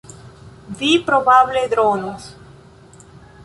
[0.79, 2.33] Vi probable dronos.